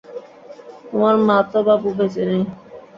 তোমার 0.83 1.15
মা 1.27 1.37
তো 1.51 1.59
বাপু 1.67 1.89
বেঁচে 1.97 2.23
নেই। 2.29 2.43